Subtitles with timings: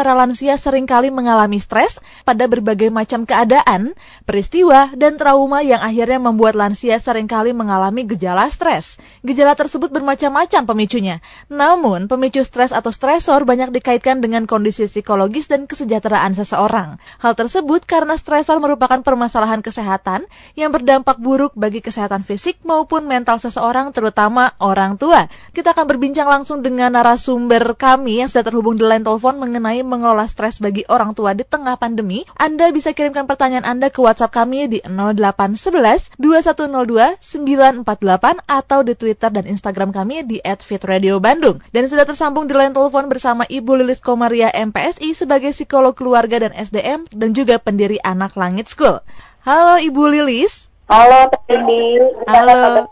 [0.00, 3.92] para lansia sering kali mengalami stres pada berbagai macam keadaan,
[4.24, 8.96] peristiwa, dan trauma yang akhirnya membuat lansia sering kali mengalami gejala stres.
[9.20, 11.20] Gejala tersebut bermacam-macam pemicunya.
[11.52, 16.96] Namun, pemicu stres atau stresor banyak dikaitkan dengan kondisi psikologis dan kesejahteraan seseorang.
[17.20, 20.24] Hal tersebut karena stresor merupakan permasalahan kesehatan
[20.56, 25.28] yang berdampak buruk bagi kesehatan fisik maupun mental seseorang, terutama orang tua.
[25.52, 30.30] Kita akan berbincang langsung dengan narasumber kami yang sudah terhubung di line telepon mengenai mengelola
[30.30, 34.70] stres bagi orang tua di tengah pandemi, Anda bisa kirimkan pertanyaan Anda ke WhatsApp kami
[34.70, 41.58] di 0811 2102 948 atau di Twitter dan Instagram kami di @fitradio_bandung.
[41.74, 46.54] Dan sudah tersambung di line telepon bersama Ibu Lilis Komaria MPSI sebagai psikolog keluarga dan
[46.54, 49.02] SDM dan juga pendiri Anak Langit School.
[49.42, 50.70] Halo Ibu Lilis.
[50.86, 51.98] Halo Tini.
[52.30, 52.86] Halo.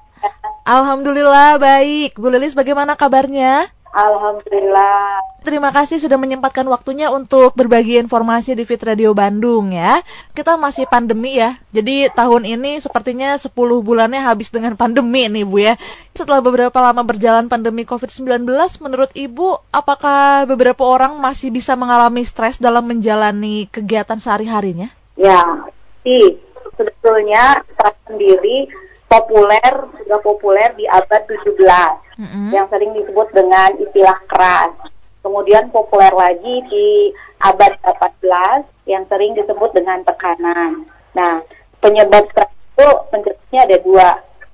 [0.68, 2.18] Alhamdulillah baik.
[2.18, 3.72] Bu Lilis bagaimana kabarnya?
[3.88, 5.24] Alhamdulillah.
[5.40, 10.04] Terima kasih sudah menyempatkan waktunya untuk berbagi informasi di Fit Radio Bandung ya.
[10.36, 11.56] Kita masih pandemi ya.
[11.72, 15.74] Jadi tahun ini sepertinya 10 bulannya habis dengan pandemi nih Bu ya.
[16.12, 18.44] Setelah beberapa lama berjalan pandemi COVID-19,
[18.84, 24.92] menurut Ibu apakah beberapa orang masih bisa mengalami stres dalam menjalani kegiatan sehari-harinya?
[25.16, 25.42] Ya,
[26.04, 26.38] sih
[26.76, 28.68] sebetulnya stres sendiri
[29.08, 29.72] populer
[30.04, 31.56] sudah populer di abad 17
[32.20, 32.48] mm-hmm.
[32.52, 34.72] yang sering disebut dengan istilah keras.
[35.24, 40.86] Kemudian populer lagi di abad 18 yang sering disebut dengan tekanan.
[41.16, 41.42] Nah,
[41.82, 44.08] penyebab stres itu pencetusnya ada dua,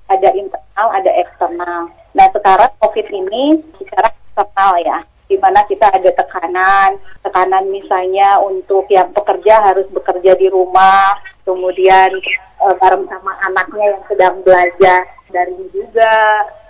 [0.09, 1.81] ada internal, ada eksternal.
[2.15, 4.97] Nah, sekarang COVID ini secara eksternal ya,
[5.29, 12.13] di mana kita ada tekanan, tekanan misalnya untuk yang pekerja harus bekerja di rumah, kemudian
[12.65, 16.15] e, bareng sama anaknya yang sedang belajar dari juga,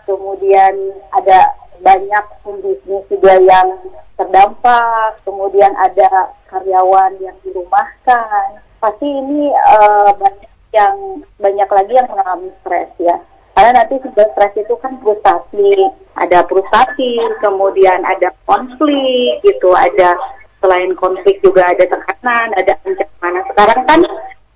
[0.03, 0.75] kemudian
[1.15, 3.79] ada banyak pembisnis juga yang
[4.19, 8.59] terdampak, kemudian ada karyawan yang dirumahkan.
[8.83, 9.77] Pasti ini e,
[10.19, 13.15] banyak yang banyak lagi yang mengalami stres ya.
[13.55, 15.87] Karena nanti sudah stres itu kan frustasi,
[16.19, 20.19] ada frustasi, kemudian ada konflik gitu, ada
[20.59, 23.31] selain konflik juga ada tekanan, ada ancaman.
[23.31, 23.99] Nah, sekarang kan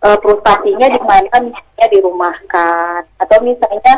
[0.04, 3.96] uh, frustasinya di mana misalnya dirumahkan atau misalnya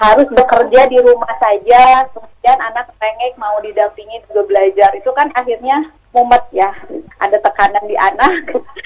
[0.00, 4.90] harus bekerja di rumah saja kemudian anak rengek mau didampingi juga belajar.
[4.96, 6.72] Itu kan akhirnya mumet ya.
[7.20, 8.32] Ada tekanan di anak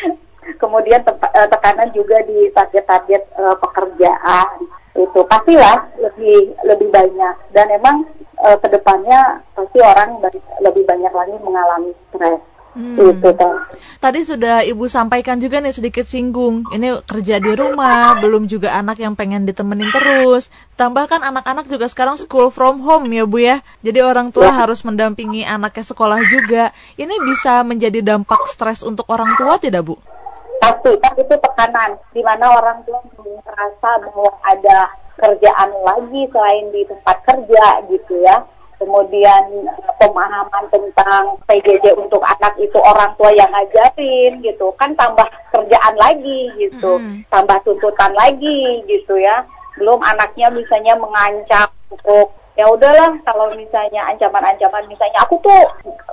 [0.63, 4.67] kemudian eh, tekanan juga di target-target uh, pekerjaan.
[4.99, 7.35] Itu pastilah lebih lebih banyak.
[7.55, 8.11] Dan emang
[8.43, 10.19] uh, ke depannya pasti orang
[10.67, 12.43] lebih banyak lagi mengalami stres
[12.75, 12.99] Hmm.
[12.99, 13.31] Itu
[14.03, 16.67] Tadi sudah Ibu sampaikan juga nih sedikit singgung.
[16.75, 20.51] Ini kerja di rumah, belum juga anak yang pengen ditemenin terus.
[20.75, 23.63] Tambahkan anak-anak juga sekarang school from home ya Bu ya.
[23.87, 24.67] Jadi orang tua ya.
[24.67, 26.75] harus mendampingi anaknya sekolah juga.
[26.99, 29.95] Ini bisa menjadi dampak stres untuk orang tua tidak Bu?
[30.59, 31.97] Pasti, kan itu tekanan.
[32.11, 38.43] Di mana orang tua merasa bahwa ada kerjaan lagi selain di tempat kerja gitu ya
[38.79, 44.71] kemudian eh, pemahaman tentang PJJ untuk anak itu orang tua yang ngajarin gitu.
[44.77, 46.99] Kan tambah kerjaan lagi gitu.
[46.99, 47.27] Mm.
[47.31, 49.43] tambah tuntutan lagi gitu ya.
[49.79, 55.61] Belum anaknya misalnya mengancam untuk ya udahlah kalau misalnya ancaman-ancaman misalnya aku tuh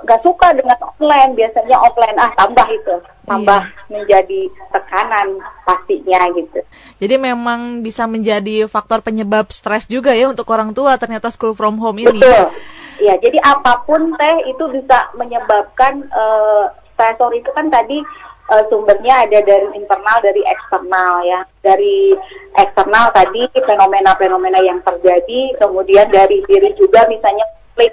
[0.02, 3.86] gak suka dengan offline biasanya offline ah tambah itu tambah iya.
[3.86, 4.40] menjadi
[4.74, 6.58] tekanan pastinya gitu.
[6.98, 11.78] Jadi memang bisa menjadi faktor penyebab stres juga ya untuk orang tua ternyata school from
[11.78, 12.18] home ini.
[12.18, 12.50] Betul.
[12.98, 18.02] Ya jadi apa pun teh itu bisa menyebabkan uh, stresor itu kan tadi
[18.50, 21.40] uh, sumbernya ada dari internal dari eksternal ya.
[21.62, 22.16] Dari
[22.58, 27.44] eksternal tadi fenomena-fenomena yang terjadi kemudian dari diri juga misalnya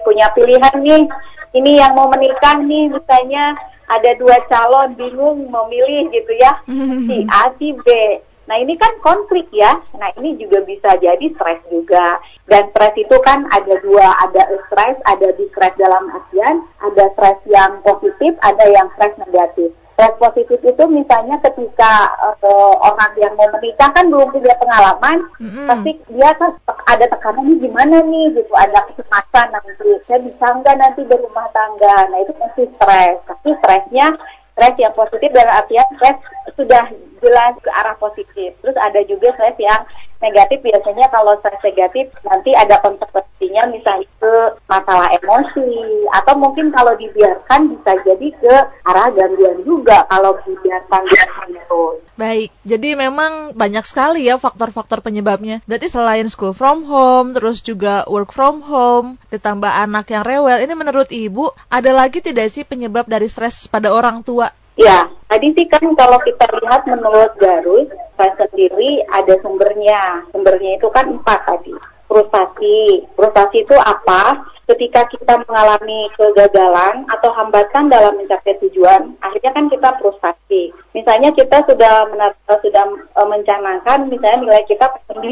[0.05, 1.03] punya pilihan nih.
[1.49, 3.57] Ini yang mau menikah nih misalnya
[3.89, 6.53] ada dua calon bingung memilih gitu ya.
[7.07, 7.87] Si A si B.
[8.49, 9.77] Nah ini kan konflik ya.
[9.97, 12.17] Nah ini juga bisa jadi stres juga.
[12.49, 17.77] Dan stres itu kan ada dua, ada stres, ada stres dalam artian, ada stres yang
[17.85, 19.69] positif, ada yang stres negatif
[19.99, 25.67] stres positif itu misalnya ketika uh, orang yang mau menikah kan belum punya pengalaman, mm-hmm.
[25.67, 26.55] pasti dia kan
[26.87, 28.31] ada tekanan nih gimana nih?
[28.31, 33.49] Gitu, ada kecemasan nanti saya bisa nggak nanti berumah tangga, nah itu pasti stres, tapi
[33.59, 34.07] stresnya
[34.55, 36.17] stres yang positif dalam artian stres
[36.55, 36.83] sudah
[37.19, 39.83] jelas ke arah positif, terus ada juga stres yang
[40.19, 44.33] negatif biasanya kalau stres negatif nanti ada konsekuensinya misalnya ke
[44.67, 45.71] masalah emosi
[46.11, 51.97] atau mungkin kalau dibiarkan bisa jadi ke arah gangguan juga kalau dibiarkan biarkan terus.
[52.19, 55.63] Baik, jadi memang banyak sekali ya faktor-faktor penyebabnya.
[55.63, 60.75] Berarti selain school from home, terus juga work from home, ditambah anak yang rewel, ini
[60.75, 64.51] menurut Ibu ada lagi tidak sih penyebab dari stres pada orang tua?
[64.79, 70.23] Ya, tadi sih kan kalau kita lihat menurut Garus, saya sendiri ada sumbernya.
[70.31, 71.75] Sumbernya itu kan empat tadi.
[72.07, 73.03] Frustasi.
[73.11, 74.39] Frustasi itu apa?
[74.71, 80.71] Ketika kita mengalami kegagalan atau hambatan dalam mencapai tujuan, akhirnya kan kita frustasi.
[80.95, 82.07] Misalnya kita sudah
[82.47, 85.27] sudah e, mencanangkan misalnya nilai kita 9,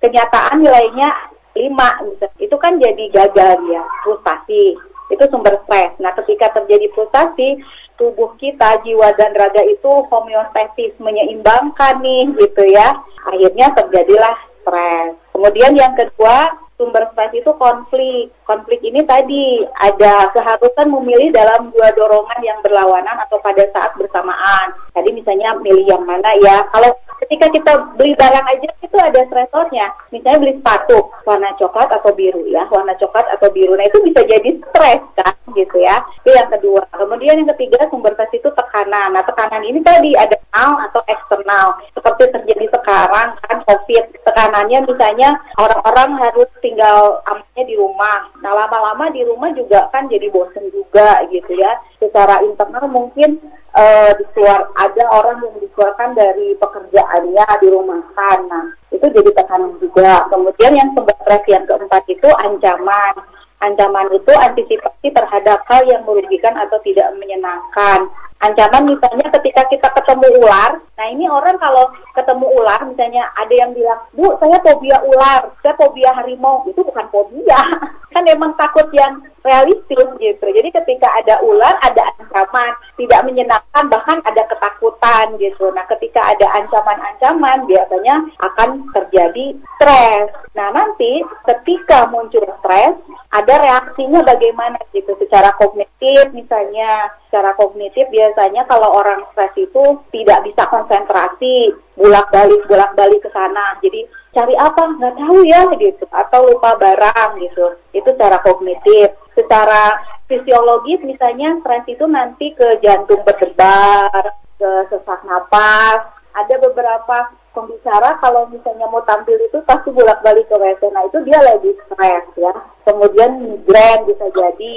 [0.00, 1.08] kenyataan nilainya
[1.52, 1.68] 5
[2.08, 2.38] misalnya.
[2.40, 4.80] Itu kan jadi gagal ya, frustasi.
[5.10, 5.98] Itu sumber stres.
[5.98, 7.58] Nah, ketika terjadi frustasi,
[8.00, 12.96] tubuh kita, jiwa dan raga itu homeostatis menyeimbangkan nih gitu ya.
[13.28, 15.20] Akhirnya terjadilah stres.
[15.36, 18.32] Kemudian yang kedua, sumber stres itu konflik.
[18.48, 24.72] Konflik ini tadi ada keharusan memilih dalam dua dorongan yang berlawanan atau pada saat bersamaan.
[24.96, 26.64] Tadi misalnya milih yang mana ya.
[26.72, 29.92] Kalau ketika kita beli barang aja itu ada stresornya.
[30.08, 33.76] Misalnya beli sepatu warna coklat atau biru ya, warna coklat atau biru.
[33.76, 36.00] Nah itu bisa jadi stres kan gitu ya.
[36.24, 36.82] Itu yang kedua.
[36.96, 39.12] Kemudian yang ketiga sumber stres itu tekanan.
[39.12, 41.66] Nah tekanan ini tadi ada internal atau eksternal.
[41.94, 44.04] Seperti terjadi sekarang kan COVID.
[44.26, 48.30] Tekanannya misalnya orang-orang harus tinggal amannya di rumah.
[48.38, 51.74] Nah lama-lama di rumah juga kan jadi bosen juga gitu ya.
[51.98, 53.42] Secara internal mungkin
[53.74, 57.98] uh, dikeluar ada orang yang dikeluarkan dari pekerjaannya di rumah
[58.46, 60.30] Nah itu jadi tekanan juga.
[60.30, 63.14] Kemudian yang stres yang keempat itu ancaman.
[63.60, 68.08] Ancaman itu antisipasi terhadap hal yang merugikan atau tidak menyenangkan.
[68.40, 73.76] Ancaman misalnya ketika kita ketemu ular, nah ini orang kalau ketemu ular misalnya ada yang
[73.76, 77.60] bilang, Bu saya fobia ular, saya fobia harimau, itu bukan fobia,
[78.16, 80.44] kan emang takut yang realistis gitu.
[80.44, 85.68] Jadi ketika ada ular, ada ancaman, tidak menyenangkan, bahkan ada ketakutan gitu.
[85.76, 90.32] Nah ketika ada ancaman-ancaman biasanya akan terjadi stres.
[90.56, 92.96] Nah nanti ketika muncul stres,
[93.30, 95.14] ada reaksinya bagaimana gitu.
[95.22, 103.22] Secara kognitif misalnya secara kognitif biasanya kalau orang stres itu tidak bisa konsentrasi bolak-balik bolak-balik
[103.22, 103.78] ke sana.
[103.78, 104.02] Jadi
[104.34, 104.82] cari apa?
[104.98, 106.04] Nggak tahu ya gitu.
[106.10, 107.78] Atau lupa barang gitu.
[107.94, 109.14] Itu secara kognitif.
[109.38, 116.02] Secara fisiologis misalnya stres itu nanti ke jantung berdebar ke sesak napas.
[116.34, 120.82] Ada beberapa pembicara kalau misalnya mau tampil itu pasti bolak-balik ke WC.
[120.94, 122.52] Nah itu dia lagi stres ya.
[122.86, 124.74] Kemudian migrain bisa jadi,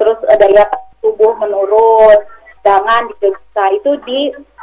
[0.00, 0.64] terus daya
[1.04, 2.18] tubuh menurun,
[2.64, 4.20] jangan bisa itu di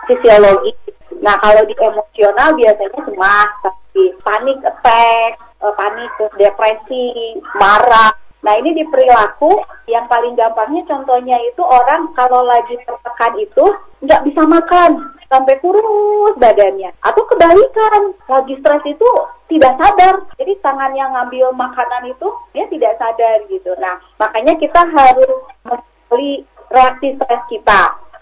[0.10, 0.74] fisiologi.
[1.22, 5.32] Nah kalau di emosional biasanya cemas, tapi panik attack,
[5.62, 12.42] eh, panik depresi, marah, Nah ini di perilaku yang paling gampangnya contohnya itu orang kalau
[12.42, 13.66] lagi tertekan itu
[14.02, 14.92] nggak bisa makan
[15.30, 19.10] sampai kurus badannya atau kebalikan lagi stres itu
[19.48, 22.28] tidak sadar jadi tangan yang ngambil makanan itu
[22.58, 23.72] dia tidak sadar gitu.
[23.78, 26.42] Nah makanya kita harus membeli
[26.74, 27.82] reaksi stres kita.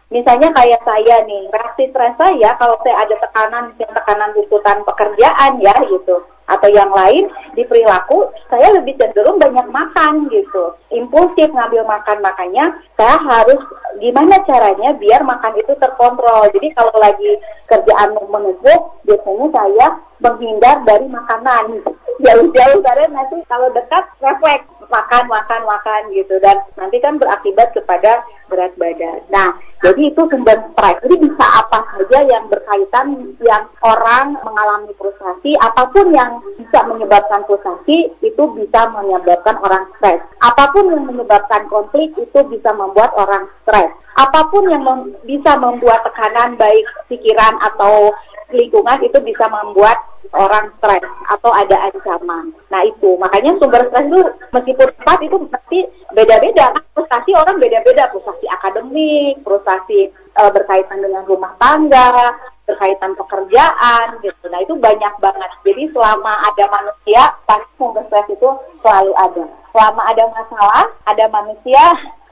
[0.10, 5.62] Misalnya kayak saya nih, reaksi stres saya kalau saya ada tekanan, misalnya tekanan tuntutan pekerjaan
[5.62, 6.18] ya gitu
[6.50, 10.74] atau yang lain di perilaku saya lebih cenderung banyak makan gitu.
[10.90, 13.62] Impulsif ngambil makan makanya saya harus
[14.02, 16.50] gimana caranya biar makan itu terkontrol.
[16.50, 17.38] Jadi kalau lagi
[17.70, 19.88] kerjaan menumpuk biasanya saya
[20.18, 21.86] menghindar dari makanan.
[22.26, 28.26] Jauh-jauh karena nanti kalau dekat refleks makan makan makan gitu dan nanti kan berakibat kepada
[28.50, 29.22] berat badan.
[29.30, 29.54] Nah,
[29.86, 30.98] jadi itu sumber stres.
[31.06, 37.46] Jadi bisa apa saja yang berkaitan yang orang mengalami frustasi, apa pun yang bisa menyebabkan
[37.46, 40.20] frustasi itu bisa menyebabkan orang stres.
[40.42, 43.94] Apa pun yang menyebabkan konflik itu bisa membuat orang stres.
[44.20, 48.12] Apa pun yang mem bisa membuat tekanan baik pikiran atau
[48.52, 49.96] lingkungan itu bisa membuat
[50.36, 52.54] orang stres atau ada ancaman.
[52.70, 54.22] Nah itu makanya sumber stres itu
[54.52, 55.80] meskipun empat itu pasti
[56.14, 56.76] beda-beda.
[56.76, 62.36] Kan frustasi orang beda-beda, frustasi akademik, frustasi e, berkaitan dengan rumah tangga,
[62.68, 64.46] berkaitan pekerjaan gitu.
[64.52, 65.52] Nah itu banyak banget.
[65.66, 68.50] Jadi selama ada manusia pasti sumber stres itu
[68.84, 69.59] selalu ada.
[69.70, 71.82] Selama ada masalah, ada manusia,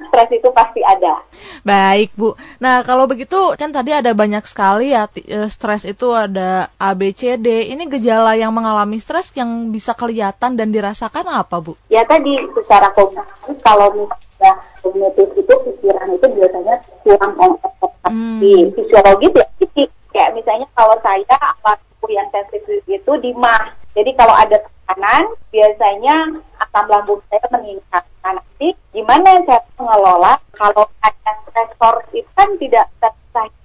[0.09, 1.21] stres itu pasti ada.
[1.61, 2.33] Baik, Bu.
[2.57, 7.13] Nah, kalau begitu kan tadi ada banyak sekali ya eh, stres itu ada A B
[7.13, 7.69] C D.
[7.69, 11.77] Ini gejala yang mengalami stres yang bisa kelihatan dan dirasakan apa, Bu?
[11.93, 14.51] Ya tadi secara kognitif kalau misalnya
[14.81, 16.75] kognitif itu pikiran itu biasanya
[17.05, 18.05] kurang konsentrasi.
[18.09, 18.73] Hmm.
[18.73, 19.89] Fisiologis ya fisik.
[20.09, 21.77] Kayak misalnya kalau saya apa
[22.09, 23.75] yang sensitif itu di mah.
[23.97, 28.03] Jadi kalau ada tekanan, biasanya asam lambung saya meningkat.
[28.21, 32.91] Nah, nanti gimana saya mengelola kalau ada stresor itu kan tidak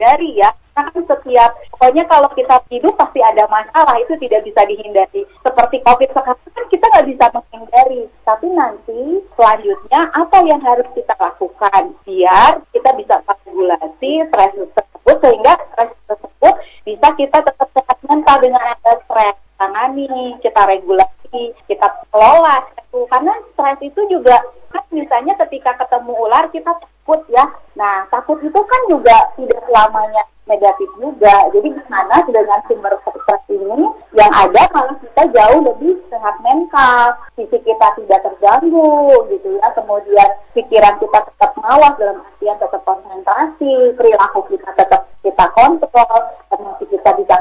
[0.02, 0.50] hindari ya.
[0.72, 5.22] Karena kan setiap, pokoknya kalau kita hidup pasti ada masalah, itu tidak bisa dihindari.
[5.44, 8.02] Seperti COVID sekarang kan kita nggak bisa menghindari.
[8.24, 9.00] Tapi nanti
[9.36, 16.54] selanjutnya apa yang harus kita lakukan biar kita bisa regulasi stres tersebut sehingga stres tersebut
[16.88, 22.64] bisa kita tetap sehat mental dengan ada stres tangani, kita regulasi, kita kelola.
[22.92, 24.36] Karena stres itu juga
[24.68, 27.44] kan misalnya ketika ketemu ular kita takut ya.
[27.76, 31.34] Nah takut itu kan juga tidak selamanya negatif juga.
[31.56, 37.64] Jadi gimana dengan sumber stres ini yang ada malah kita jauh lebih sehat mental, fisik
[37.64, 39.68] kita tidak terganggu gitu ya.
[39.72, 46.18] Kemudian pikiran kita tetap mawas dalam artian tetap konsentrasi, perilaku kita tetap kita kontrol,
[46.50, 47.36] emosi kita bisa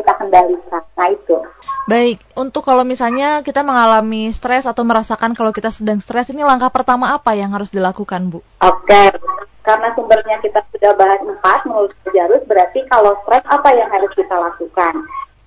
[0.00, 0.82] kita kendalikan.
[0.96, 1.36] Nah itu.
[1.84, 6.72] Baik, untuk kalau misalnya kita mengalami stres atau merasakan kalau kita sedang stres, ini langkah
[6.72, 8.40] pertama apa yang harus dilakukan, Bu?
[8.64, 9.12] Oke,
[9.60, 14.34] karena sumbernya kita sudah bahas empat menurut Jarus, berarti kalau stres apa yang harus kita
[14.34, 14.94] lakukan?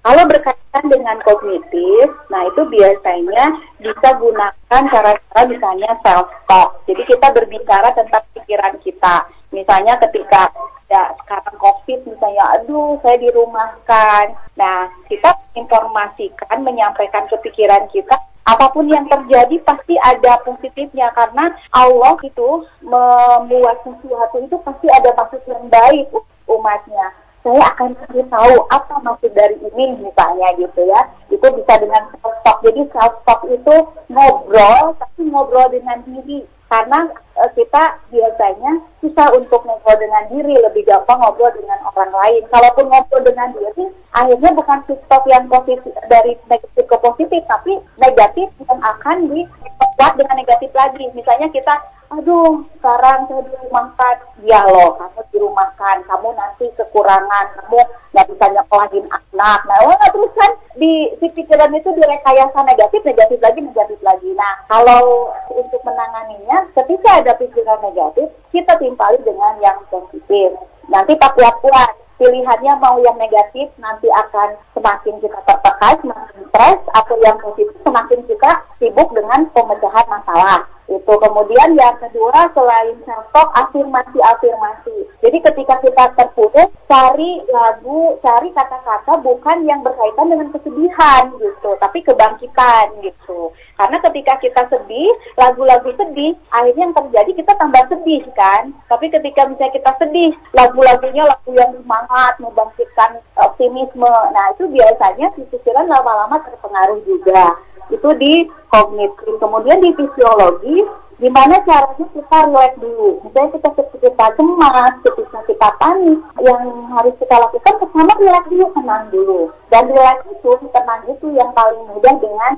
[0.04, 6.84] Kalau berkaitan dengan kognitif, nah itu biasanya bisa gunakan cara-cara misalnya self-talk.
[6.92, 9.24] Jadi kita berbicara tentang pikiran kita.
[9.56, 10.52] Misalnya ketika
[10.92, 14.36] ya sekarang COVID misalnya, aduh saya dirumahkan.
[14.60, 22.20] Nah kita informasikan, menyampaikan kepikiran kita apa pun yang terjadi pasti ada positifnya karena Allah
[22.28, 26.12] itu membuat sesuatu itu pasti ada maksud yang baik
[26.52, 31.02] umatnya saya akan cari tahu apa maksud dari ini misalnya gitu ya.
[31.28, 33.76] Itu bisa dengan self talk jadi self talk itu
[34.08, 36.48] ngobrol tapi ngobrol dengan diri.
[36.72, 37.06] Karena
[37.38, 38.72] uh, kita biasanya
[39.02, 42.42] susah untuk ngobrol dengan diri lebih gampang ngobrol dengan orang lain.
[42.50, 48.48] Kalaupun ngobrol dengan diri akhirnya bukan talk yang positif dari negatif ke positif tapi negatif
[48.62, 51.06] yang akan dibuat dengan negatif lagi.
[51.18, 51.74] Misalnya kita
[52.14, 57.80] aduh sekarang saya dirumahkan ya loh kamu dirumahkan kamu nanti kekurangan kamu
[58.14, 59.60] nggak bisa nyekolahin anak.
[59.66, 64.30] Nah oh, terus kan di si pikiran itu direkayasa negatif negatif lagi negatif lagi.
[64.38, 70.54] Nah kalau untuk menanganinya ketika ada pikiran negatif kita timpali dengan yang positif.
[70.92, 72.04] Nanti tak kuat-kuat.
[72.22, 78.22] Pilihannya mau yang negatif nanti akan semakin kita tertekan, semakin stres, atau yang positif semakin
[78.30, 80.62] kita sibuk dengan pemecahan masalah.
[80.86, 81.10] Itu.
[81.10, 89.24] Kemudian yang kedua selain self afirmasi afirmasi jadi ketika kita terpuruk cari lagu cari kata-kata
[89.24, 91.80] bukan yang berkaitan dengan kesedihan gitu.
[91.80, 98.24] Tapi kebangkitan gitu karena ketika kita sedih lagu-lagu sedih akhirnya yang terjadi kita tambah sedih
[98.38, 105.34] kan tapi ketika misalnya kita sedih lagu-lagunya lagu yang semangat membangkitkan optimisme nah itu biasanya
[105.38, 107.58] pikiran lama-lama terpengaruh juga
[107.92, 108.34] itu di
[108.72, 109.34] kognitif.
[109.42, 110.78] Kemudian di fisiologi,
[111.20, 113.20] gimana caranya kita relax dulu.
[113.28, 116.62] Misalnya kita kita cemas, ketika kita panik, yang
[116.96, 119.40] harus kita lakukan pertama relax dulu, tenang dulu.
[119.70, 122.54] Dan relax itu, tenang itu yang paling mudah dengan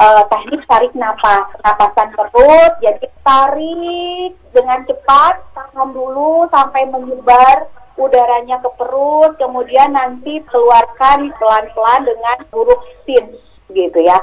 [0.00, 2.72] uh, teknik tarik nafas, napasan perut.
[2.80, 7.68] Jadi tarik dengan cepat, tahan dulu sampai menyebar
[8.00, 13.36] udaranya ke perut, kemudian nanti keluarkan pelan-pelan dengan huruf sin
[13.70, 14.18] gitu ya.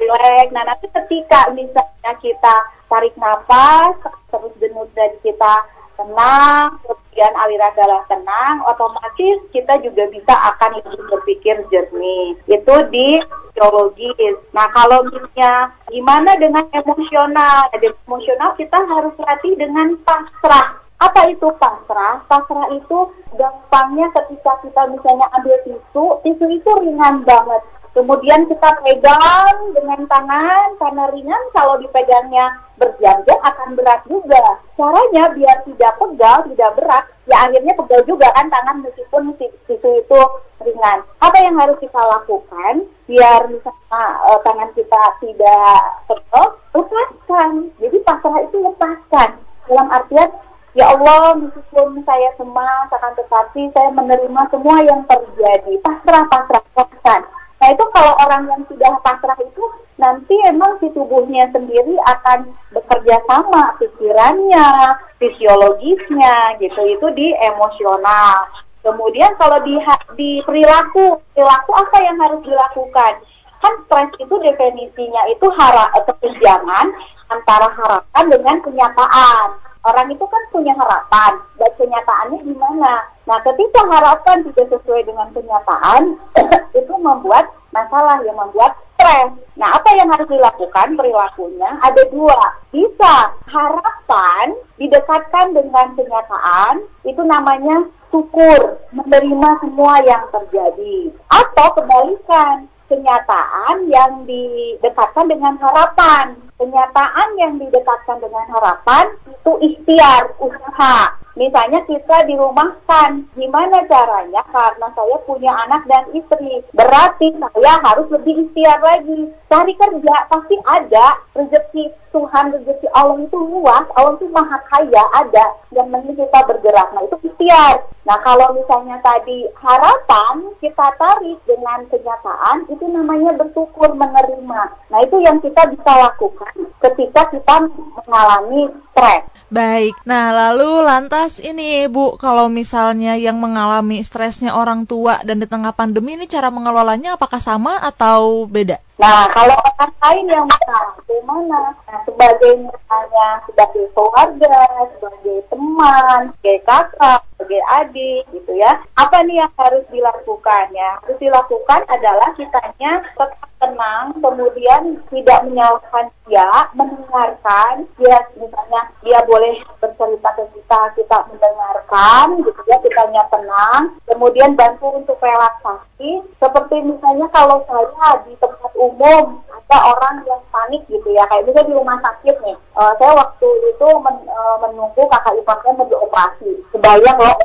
[0.00, 0.48] Relax.
[0.50, 2.56] Nah nanti ketika misalnya kita
[2.88, 3.94] tarik nafas,
[4.32, 5.54] terus denyut dan kita
[5.98, 12.38] tenang, kemudian aliran darah tenang, otomatis kita juga bisa akan lebih berpikir jernih.
[12.46, 13.18] Itu di
[13.58, 14.38] biologis.
[14.54, 17.66] Nah kalau misalnya gimana dengan emosional?
[17.74, 20.78] Jadi emosional kita harus latih dengan pasrah.
[21.02, 22.22] Apa itu pasrah?
[22.30, 27.62] Pasrah itu gampangnya ketika kita misalnya ambil tisu, tisu itu ringan banget
[27.96, 34.62] Kemudian kita pegang dengan tangan karena ringan kalau dipegangnya berjam-jam akan berat juga.
[34.78, 40.20] Caranya biar tidak pegal, tidak berat, ya akhirnya pegal juga kan tangan meskipun tisu itu
[40.62, 40.98] ringan.
[41.18, 46.46] Apa yang harus kita lakukan biar misalnya uh, tangan kita tidak pegal?
[46.76, 47.50] Lepaskan.
[47.82, 49.30] Jadi pasrah itu lepaskan.
[49.68, 50.30] Dalam artian
[50.76, 55.74] Ya Allah, meskipun saya cemas akan tetapi saya menerima semua yang terjadi.
[55.82, 57.37] Pasrah, pasrah, pasrah.
[57.68, 59.60] Nah itu kalau orang yang sudah pasrah itu
[60.00, 68.48] nanti emang si tubuhnya sendiri akan bekerja sama pikirannya, fisiologisnya gitu itu di emosional.
[68.80, 69.76] Kemudian kalau di
[70.16, 73.20] di perilaku, perilaku apa yang harus dilakukan?
[73.60, 76.88] Kan stres itu definisinya itu hara, kesenjangan
[77.28, 82.94] antara harapan dengan kenyataan orang itu kan punya harapan dan kenyataannya gimana.
[83.24, 86.02] Nah, ketika harapan tidak sesuai dengan kenyataan,
[86.80, 87.48] itu membuat
[87.78, 89.30] masalah yang membuat stres.
[89.54, 91.70] Nah, apa yang harus dilakukan perilakunya?
[91.86, 92.38] Ada dua.
[92.74, 93.14] Bisa
[93.46, 101.14] harapan didekatkan dengan kenyataan, itu namanya syukur, menerima semua yang terjadi.
[101.30, 106.34] Atau kebalikan, kenyataan yang didekatkan dengan harapan.
[106.58, 111.14] Kenyataan yang didekatkan dengan harapan itu ikhtiar, usaha.
[111.38, 114.42] Misalnya kita dirumahkan, gimana caranya?
[114.50, 119.30] Karena saya punya anak dan istri, berarti saya harus lebih ikhtiar lagi.
[119.46, 125.46] Cari kerja, pasti ada rezeki Tuhan, rezeki Allah itu luas, Allah itu maha kaya, ada.
[125.70, 127.86] Yang penting kita bergerak, nah itu ikhtiar.
[128.02, 134.62] Nah kalau misalnya tadi harapan kita tarik dengan kenyataan, itu namanya bersyukur, menerima.
[134.90, 137.68] Nah itu yang kita bisa lakukan ketika kita
[138.08, 139.22] mengalami stres.
[139.48, 145.48] Baik, nah lalu lantas ini Bu, kalau misalnya yang mengalami stresnya orang tua dan di
[145.48, 148.76] tengah pandemi ini cara mengelolanya apakah sama atau beda?
[148.98, 151.70] Nah, kalau orang lain yang mengalami mana?
[151.86, 154.58] Nah, sebagai misalnya sebagai keluarga,
[154.98, 158.82] sebagai teman, sebagai kakak, sebagai adik gitu ya.
[158.98, 160.98] Apa nih yang harus dilakukan ya?
[160.98, 166.46] Harus dilakukan adalah kitanya tetap tenang, kemudian tidak menyalahkan dia,
[166.78, 174.54] mendengarkan, dia misalnya dia boleh bercerita ke kita, kita mendengarkan, gitu ya, kitanya tenang, kemudian
[174.54, 181.08] bantu untuk relaksasi, seperti misalnya kalau saya di tempat umum ada orang yang panik gitu
[181.12, 185.36] ya, kayak misalnya di rumah sakit nih, uh, saya waktu itu men, uh, menunggu kakak
[185.36, 187.36] iparnya mau dioperasi, kebayang loh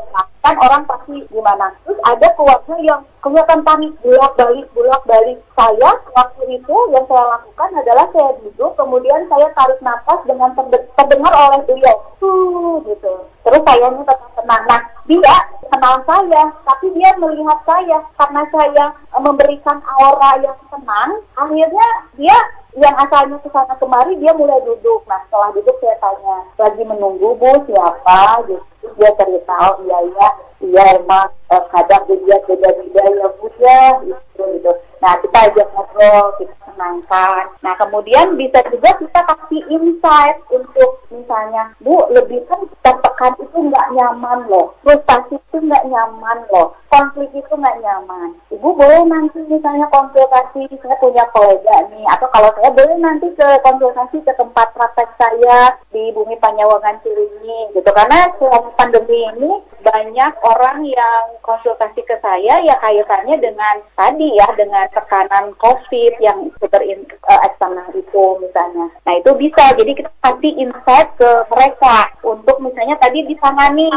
[0.44, 5.90] kan orang pasti gimana, terus ada keluarga yang kelihatan panik bolak balik bolak balik saya
[6.12, 10.52] waktu itu yang saya lakukan adalah saya duduk kemudian saya tarik nafas dengan
[11.00, 11.98] terdengar oleh beliau.
[12.20, 13.14] Tuh gitu.
[13.48, 14.64] Terus saya ini tetap tenang.
[14.68, 15.36] Nah dia
[15.72, 17.98] kenal saya tapi dia melihat saya.
[18.20, 21.88] Karena saya e, memberikan aura yang tenang akhirnya
[22.20, 22.38] dia
[22.74, 25.06] yang asalnya ke sana kemari dia mulai duduk.
[25.06, 27.52] Nah setelah duduk saya tanya lagi menunggu bu?
[27.70, 28.46] Siapa?
[28.50, 30.30] Gitu dia cerita oh iya iya.
[30.64, 33.82] Iya emang eh, kadang dia beda-beda ya bu ya.
[34.02, 34.72] Gitu gitu
[35.04, 37.44] nah kita ajak ngobrol kita menyenangkan.
[37.62, 43.88] Nah, kemudian bisa juga kita kasih insight untuk misalnya, Bu, lebih kan tertekan itu nggak
[43.94, 48.34] nyaman loh, frustasi itu nggak nyaman loh, konflik itu nggak nyaman.
[48.50, 53.48] Ibu boleh nanti misalnya konsultasi, saya punya kolega nih, atau kalau saya boleh nanti ke
[53.62, 57.90] konsultasi ke tempat praktek saya di Bumi Panyawangan Cilinyi gitu.
[57.94, 59.52] Karena selama pandemi ini
[59.84, 66.48] banyak orang yang konsultasi ke saya ya kaitannya dengan tadi ya dengan tekanan COVID yang
[66.58, 68.88] super uh, eksternal itu misalnya.
[69.04, 73.92] Nah itu bisa, jadi kita kasih insight ke mereka untuk misalnya tadi ditangani.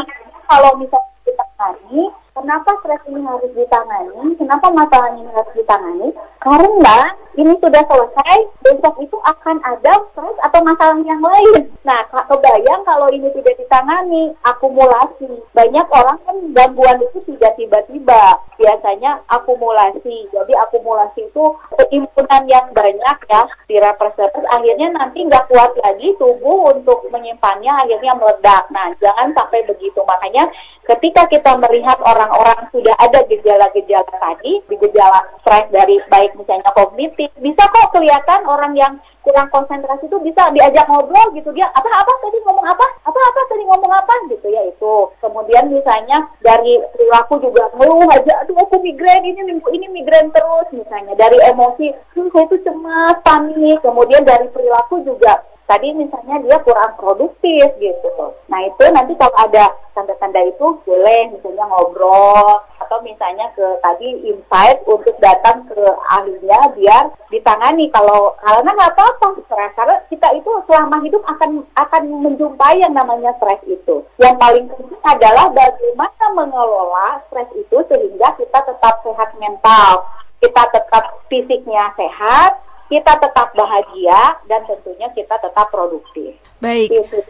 [0.47, 2.03] Kalau misalnya ditangani,
[2.37, 4.37] kenapa stres ini harus ditangani?
[4.37, 6.13] Kenapa masalah ini harus ditangani?
[6.37, 6.99] Karena
[7.37, 11.69] ini sudah selesai, besok itu akan ada stres atau masalah yang lain.
[11.81, 15.41] Nah, kebayang kalau ini tidak ditangani, akumulasi.
[15.53, 18.41] Banyak orang kan gangguan itu tidak tiba-tiba.
[18.57, 20.29] Biasanya akumulasi.
[20.33, 21.45] Jadi akumulasi itu
[21.77, 24.45] keimpunan yang banyak ya di representasi.
[24.49, 28.65] Akhirnya nanti nggak kuat lagi tubuh untuk menyimpannya, akhirnya meledak.
[28.73, 30.01] Nah, jangan sampai begitu.
[30.05, 30.49] Makanya
[30.87, 37.63] ketika kita melihat orang-orang sudah ada gejala-gejala tadi, gejala stres dari baik misalnya kognitif, bisa
[37.67, 38.93] kok kelihatan orang yang
[39.27, 41.51] kurang konsentrasi itu bisa diajak ngobrol gitu.
[41.51, 42.11] Dia apa apa?
[42.23, 42.87] Tadi ngomong apa?
[43.03, 43.39] Apa apa?
[43.51, 44.13] Tadi ngomong apa?
[44.31, 44.95] Gitu ya itu.
[45.19, 50.71] Kemudian misalnya dari perilaku juga ngeluh aja aduh aku migrain ini ini migrain terus.
[50.71, 53.83] Misalnya dari emosi hmm, saya itu cemas panik.
[53.83, 58.25] Kemudian dari perilaku juga tadi misalnya dia kurang produktif gitu.
[58.47, 64.79] Nah itu nanti kalau ada tanda-tanda itu boleh misalnya ngobrol atau misalnya ke tadi insight
[64.87, 71.03] untuk datang ke ahlinya biar ditangani kalau karena nggak apa-apa stres karena kita itu selama
[71.03, 74.07] hidup akan akan menjumpai yang namanya stres itu.
[74.23, 80.07] Yang paling penting adalah bagaimana mengelola stres itu sehingga kita tetap sehat mental,
[80.39, 86.39] kita tetap fisiknya sehat, kita tetap bahagia dan tentunya kita tetap produktif.
[86.57, 86.89] Baik.
[86.89, 87.21] Itu,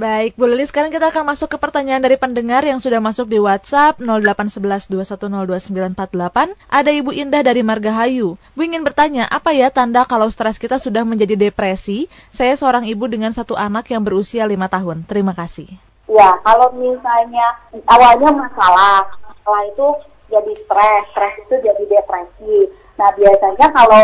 [0.00, 3.36] Baik, Bu Lili, sekarang kita akan masuk ke pertanyaan dari pendengar yang sudah masuk di
[3.36, 6.56] WhatsApp 08112102948.
[6.72, 8.40] Ada Ibu Indah dari Margahayu.
[8.56, 12.08] Bu ingin bertanya, apa ya tanda kalau stres kita sudah menjadi depresi?
[12.32, 15.04] Saya seorang ibu dengan satu anak yang berusia lima tahun.
[15.04, 15.68] Terima kasih.
[16.08, 19.88] Ya, kalau misalnya awalnya masalah, masalah itu
[20.32, 22.72] jadi stres, stres itu jadi depresi.
[23.00, 24.02] Nah, biasanya kalau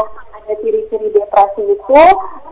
[0.48, 2.02] ciri-ciri depresi itu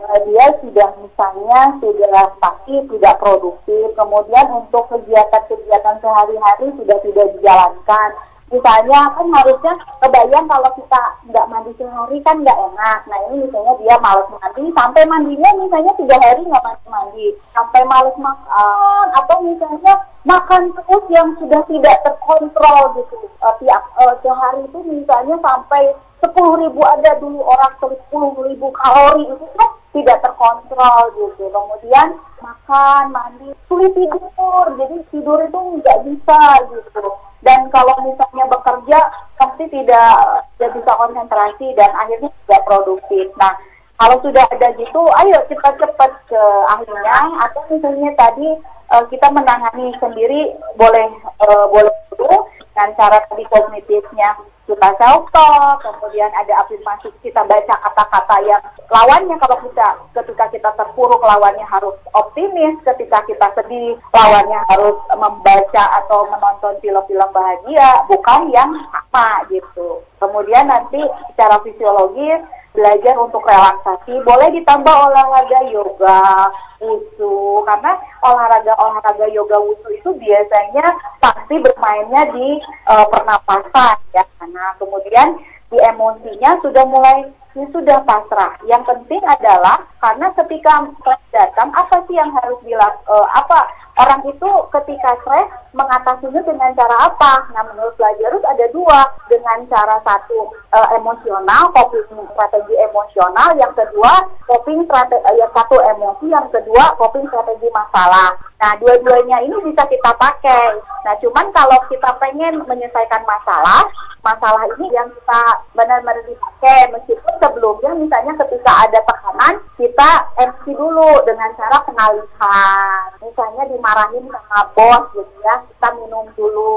[0.05, 8.09] uh, dia sudah misalnya sudah pasti tidak produktif, kemudian untuk kegiatan-kegiatan sehari-hari sudah tidak dijalankan,
[8.47, 12.99] Misalnya kan harusnya kebayang kalau kita nggak mandi sehari kan nggak enak.
[13.11, 17.83] Nah ini misalnya dia males mandi, sampai mandinya misalnya tiga hari nggak mandi mandi, sampai
[17.83, 23.15] males makan atau misalnya makan terus yang sudah tidak terkontrol gitu.
[23.43, 25.91] Uh, tiap uh, sehari itu misalnya sampai
[26.23, 31.49] sepuluh ribu ada dulu orang sepuluh ribu kalori itu kan tidak terkontrol gitu.
[31.49, 37.07] Kemudian makan, mandi, sulit tidur, jadi tidur itu nggak bisa gitu
[37.45, 38.99] dan kalau misalnya bekerja
[39.37, 43.29] pasti tidak tidak bisa konsentrasi dan akhirnya tidak produktif.
[43.37, 43.53] Nah,
[43.97, 46.41] kalau sudah ada gitu, ayo kita cepat ke
[46.73, 48.49] ahlinya atau misalnya tadi
[48.91, 51.07] uh, kita menangani sendiri boleh
[51.45, 54.37] uh, boleh dulu dengan cara tadi kognitifnya
[54.69, 58.61] kita self talk, kemudian ada afirmasi kita baca kata-kata yang
[58.93, 59.33] lawannya.
[59.41, 66.29] Kalau kita ketika kita terpuruk lawannya harus optimis, ketika kita sedih lawannya harus membaca atau
[66.29, 70.05] menonton film-film bahagia, bukan yang sama gitu.
[70.21, 71.01] Kemudian nanti
[71.33, 72.45] secara fisiologis
[72.77, 81.57] belajar untuk relaksasi, boleh ditambah olahraga yoga, wusu, karena olahraga-olahraga yoga wusu itu biasanya pasti
[81.57, 85.37] bermainnya di uh, pernapasan ya, karena kemudian
[85.67, 88.53] di emosinya sudah mulai ini sudah pasrah.
[88.69, 90.85] Yang penting adalah karena ketika
[91.33, 93.01] datang, apa sih yang harus dilakukan?
[93.09, 93.65] Uh, apa
[93.97, 97.33] orang itu ketika stres mengatasinya dengan cara apa?
[97.53, 104.25] Nah, menurut Lazarus ada dua, dengan cara satu uh, emosional, coping strategi emosional, yang kedua
[104.47, 108.37] coping strategi uh, yang satu emosi, yang kedua coping strategi masalah.
[108.57, 110.81] Nah, dua-duanya ini bisa kita pakai.
[111.05, 113.85] Nah, cuman kalau kita pengen menyelesaikan masalah,
[114.27, 121.23] masalah ini yang kita benar-benar dipakai meskipun sebelumnya misalnya ketika ada tekanan kita MC dulu
[121.23, 125.63] dengan cara pengalihan misalnya dimarahin sama bos gitu ya.
[125.63, 126.75] Kita minum dulu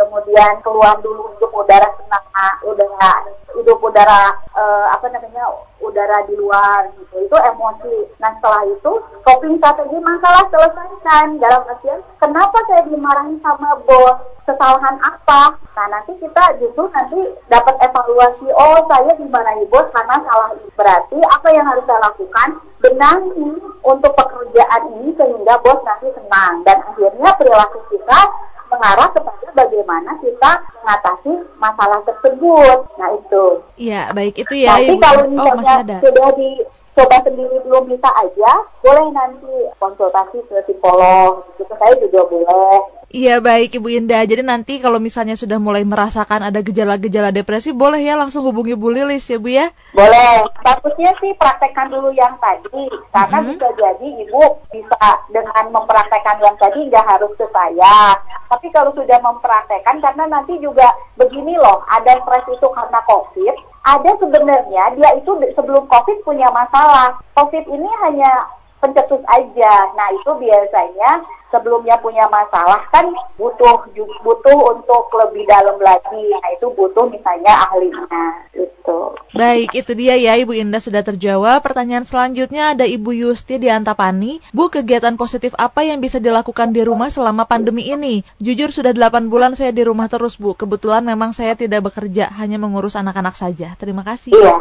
[0.00, 2.24] kemudian keluar dulu untuk udara senang
[2.64, 3.12] udara
[3.52, 5.44] hidup udara uh, apa namanya
[5.84, 7.20] udara di luar gitu.
[7.20, 8.16] Itu emosi.
[8.16, 8.92] Nah setelah itu
[9.28, 11.36] coping strategi masalah selesaikan.
[11.36, 14.16] Dalam artian kenapa saya dimarahin sama bos
[14.48, 17.20] kesalahan apa nah nanti kita justru nanti
[17.52, 22.48] dapat evaluasi oh saya dimarahi bos karena salah ini berarti apa yang harus saya lakukan
[22.80, 23.48] benahi
[23.84, 28.20] untuk pekerjaan ini sehingga bos nanti senang dan akhirnya perilaku kita
[28.68, 30.50] mengarah kepada bagaimana kita
[30.84, 32.78] mengatasi masalah tersebut.
[33.00, 33.44] Nah itu.
[33.80, 34.76] Iya baik itu ya.
[34.76, 35.02] Nanti Ibu.
[35.02, 38.50] kalau oh, misalnya oh, sudah dicoba sendiri belum bisa aja,
[38.84, 41.48] boleh nanti konsultasi ke psikolog.
[41.56, 44.20] Itu saya juga boleh Iya baik Ibu Indah.
[44.28, 48.92] Jadi nanti kalau misalnya sudah mulai merasakan ada gejala-gejala depresi, boleh ya langsung hubungi Bu
[48.92, 49.72] Lilis ya Bu ya?
[49.96, 50.44] Boleh.
[50.60, 52.84] Bagusnya sih praktekkan dulu yang tadi.
[53.08, 53.56] Karena mm -hmm.
[53.56, 58.12] bisa jadi Ibu bisa dengan mempraktekkan yang tadi nggak harus ke saya.
[58.52, 63.54] Tapi kalau sudah mempraktekkan, karena nanti juga begini loh, ada stres itu karena COVID,
[63.88, 67.16] ada sebenarnya dia itu sebelum COVID punya masalah.
[67.32, 68.52] COVID ini hanya
[68.84, 69.72] pencetus aja.
[69.96, 73.88] Nah itu biasanya sebelumnya punya masalah kan butuh
[74.24, 76.22] butuh untuk lebih dalam lagi.
[76.32, 78.98] Nah itu butuh misalnya ahlinya itu.
[79.32, 81.60] Baik itu dia ya Ibu Indah sudah terjawab.
[81.64, 84.40] Pertanyaan selanjutnya ada Ibu Yusti di Antapani.
[84.52, 88.24] Bu kegiatan positif apa yang bisa dilakukan di rumah selama pandemi ini?
[88.40, 90.56] Jujur sudah 8 bulan saya di rumah terus Bu.
[90.56, 93.76] Kebetulan memang saya tidak bekerja hanya mengurus anak-anak saja.
[93.80, 94.32] Terima kasih.
[94.36, 94.56] Iya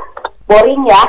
[0.48, 1.04] boring ya.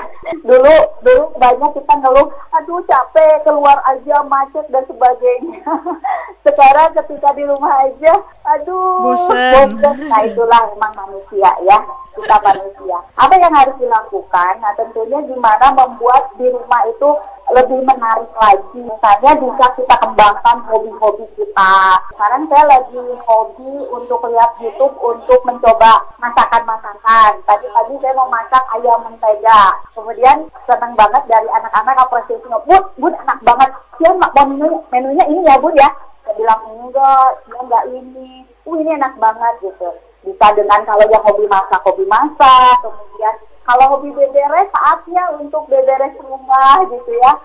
[0.45, 5.63] Dulu dulu banyak kita ngeluh, aduh capek keluar aja macet dan sebagainya.
[6.45, 9.79] Sekarang ketika di rumah aja, aduh bosan.
[9.81, 11.79] Nah itulah memang manusia ya,
[12.19, 12.99] kita manusia.
[13.17, 14.53] Apa yang harus dilakukan?
[14.61, 17.11] Nah tentunya gimana membuat di rumah itu
[17.53, 18.81] lebih menarik lagi.
[18.81, 21.75] Misalnya bisa kita kembangkan hobi-hobi kita.
[22.13, 27.41] Sekarang saya lagi hobi untuk lihat YouTube untuk mencoba masakan-masakan.
[27.49, 29.77] Tadi-tadi saya mau masak ayam mentega.
[29.97, 32.45] Kemudian senang banget dari anak-anak apresiasi.
[32.45, 33.71] Bud, bud enak banget.
[33.99, 35.91] Ya, mau menu, menunya ini ya, bud ya.
[36.23, 38.45] Saya bilang enggak, dia enggak ini.
[38.69, 39.89] Uh, ini enak banget gitu.
[40.29, 42.77] Bisa dengan kalau yang hobi masak, hobi masak.
[42.85, 43.35] Kemudian
[43.69, 47.37] kalau hobi beberes saatnya untuk beberes rumah gitu ya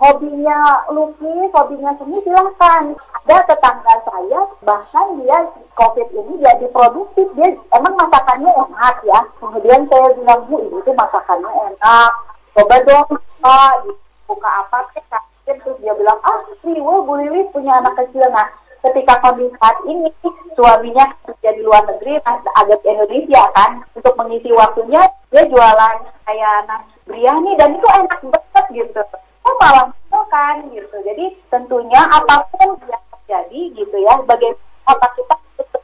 [0.00, 2.94] hobinya lukis, hobinya seni silahkan.
[3.20, 5.38] Ada tetangga saya, bahkan dia
[5.76, 9.20] COVID ini jadi produktif, dia emang masakannya enak ya.
[9.38, 12.12] Kemudian saya bilang, Bu, ini tuh masakannya enak.
[12.58, 13.86] Coba dong, Pak,
[14.26, 15.04] buka apa sih?
[15.46, 18.26] Terus dia bilang, ah, Riwo, Bu Lili punya anak kecil.
[18.30, 20.08] Nah, ketika kondisi saat ini
[20.56, 22.20] suaminya kerja di luar negeri
[22.56, 23.84] agak Indonesia kan?
[23.96, 29.02] Untuk mengisi waktunya dia jualan kayak nasi biryani dan itu enak banget gitu.
[29.44, 29.88] Oh malah
[30.30, 30.96] kan gitu.
[31.04, 35.34] Jadi tentunya apa pun yang terjadi gitu ya bagaimana kita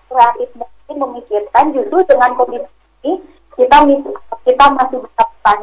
[0.06, 2.68] kreatif mungkin memikirkan justru dengan kondisi
[3.04, 3.20] ini
[3.56, 3.78] kita
[4.46, 5.60] kita masih bisa bertahan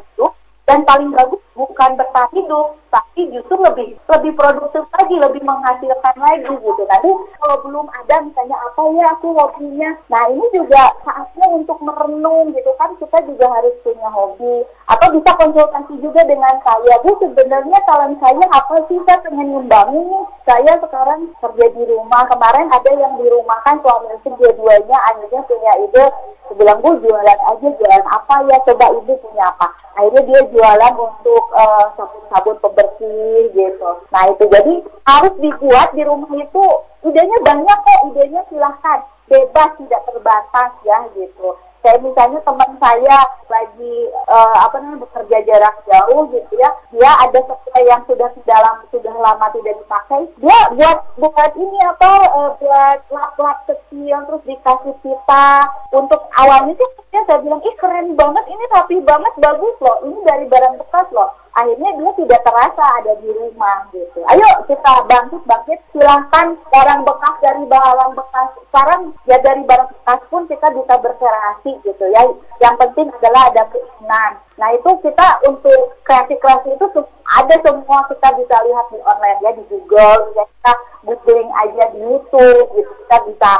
[0.64, 6.46] dan paling bagus bukan bertahan hidup tapi justru lebih lebih produktif lagi lebih menghasilkan lagi
[6.46, 6.84] gitu.
[6.86, 7.10] Nanti
[7.42, 9.90] kalau belum ada misalnya apa ya aku hobinya?
[10.14, 12.94] Nah ini juga saatnya untuk merenung gitu kan.
[13.02, 14.62] Kita juga harus punya hobi.
[14.86, 17.02] Atau bisa konsultasi juga dengan saya.
[17.02, 19.02] Bu sebenarnya talent saya apa sih?
[19.10, 20.26] Saya pengen ngembangin nih.
[20.46, 22.30] Saya sekarang kerja di rumah.
[22.30, 26.06] Kemarin ada yang di rumah kan suami istri dua-duanya akhirnya punya ide.
[26.54, 28.58] Bilang bu jualan aja jualan apa ya?
[28.70, 29.74] Coba ibu punya apa.
[29.98, 33.90] Akhirnya dia jualan untuk uh, sabun-sabun pembersih gitu.
[34.14, 36.66] Nah itu jadi harus dibuat di rumah itu
[37.04, 39.00] idenya banyak kok idenya silahkan.
[39.28, 43.18] Bebas tidak terbatas ya gitu kayak misalnya teman saya
[43.52, 43.96] lagi
[44.32, 49.14] uh, apa namanya bekerja jarak jauh gitu ya dia ada sesuatu yang sudah dalam sudah
[49.20, 55.48] lama tidak dipakai dia buat buat ini apa uh, buat lap-lap kecil terus dikasih kita
[55.92, 56.90] untuk awalnya sih
[57.28, 61.43] saya bilang ih keren banget ini rapi banget bagus loh ini dari barang bekas loh
[61.54, 64.20] akhirnya dia tidak terasa ada di rumah gitu.
[64.26, 70.22] Ayo kita bangkit bangkit silahkan barang bekas dari barang bekas sekarang ya dari barang bekas
[70.34, 72.22] pun kita bisa berkreasi gitu ya.
[72.58, 74.32] Yang penting adalah ada keinginan.
[74.58, 76.86] Nah itu kita untuk kreasi-kreasi itu
[77.24, 80.74] ada semua kita bisa lihat di online ya di Google, ya kita
[81.06, 83.52] googling aja di YouTube gitu kita bisa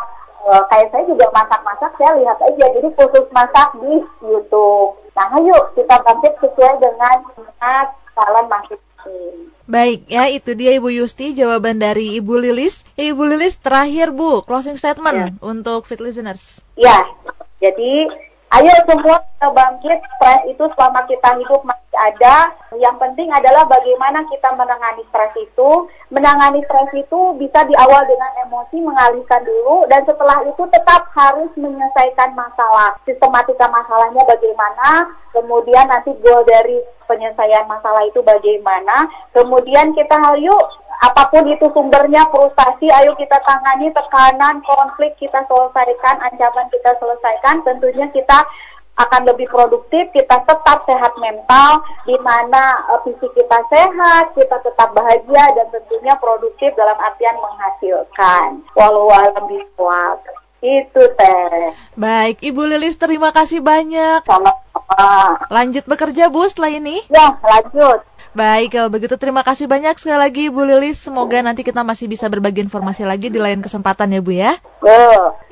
[0.48, 5.58] uh, kayak saya juga masak-masak saya lihat aja jadi khusus masak di YouTube nah ayo
[5.78, 12.20] kita bangkit sesuai dengan minat calon masing-masing Baik ya, itu dia Ibu Yusti jawaban dari
[12.20, 12.84] Ibu Lilis.
[13.00, 15.28] Ya, Ibu Lilis terakhir Bu, closing statement ya.
[15.40, 16.60] untuk fit listeners.
[16.76, 17.08] Ya,
[17.64, 18.12] jadi
[18.54, 22.54] Ayo semua kita bangkit, stres itu selama kita hidup masih ada.
[22.78, 25.90] Yang penting adalah bagaimana kita menangani stres itu.
[26.14, 29.90] Menangani stres itu bisa diawal dengan emosi, mengalihkan dulu.
[29.90, 32.94] Dan setelah itu tetap harus menyelesaikan masalah.
[33.10, 36.78] Sistematika masalahnya bagaimana, kemudian nanti goal dari
[37.10, 39.10] penyelesaian masalah itu bagaimana.
[39.34, 40.64] Kemudian kita yuk
[41.04, 47.60] apa pun itu sumbernya frustasi ayo kita tangani tekanan konflik kita selesaikan ancaman kita selesaikan
[47.68, 48.48] tentunya kita
[48.94, 54.94] akan lebih produktif, kita tetap sehat mental, di mana uh, fisik kita sehat, kita tetap
[54.94, 58.62] bahagia dan tentunya produktif dalam artian menghasilkan.
[58.78, 59.50] Walau alam.
[60.64, 61.76] Itu teh.
[62.00, 64.24] Baik, Ibu Lilis terima kasih banyak.
[64.24, 65.44] Sama-sama.
[65.52, 67.04] Lanjut bekerja Bu setelah ini?
[67.12, 68.08] Ya, lanjut.
[68.34, 71.04] Baik, kalau begitu terima kasih banyak sekali lagi Bu Lilis.
[71.04, 74.56] Semoga nanti kita masih bisa berbagi informasi lagi di lain kesempatan ya Bu ya.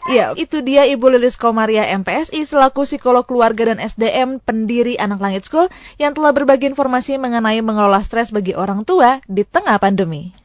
[0.07, 5.45] Iya, itu dia Ibu Lilis Komaria MPSI selaku psikolog keluarga dan SDM pendiri Anak Langit
[5.45, 5.67] School
[5.99, 10.40] yang telah berbagi informasi mengenai mengelola stres bagi orang tua di tengah pandemi.